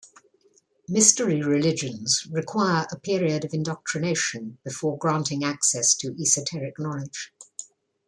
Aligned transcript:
Mystery 0.87 1.43
religions 1.43 2.25
require 2.31 2.87
a 2.91 2.97
period 2.99 3.45
of 3.45 3.53
indoctrination 3.53 4.57
before 4.63 4.97
granting 4.97 5.43
access 5.43 5.93
to 5.93 6.15
esoteric 6.19 6.79
knowledge. 6.79 7.31